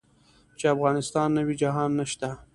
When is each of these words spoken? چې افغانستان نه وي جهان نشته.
چې 0.57 0.65
افغانستان 0.75 1.27
نه 1.35 1.41
وي 1.47 1.55
جهان 1.61 1.89
نشته. 1.99 2.29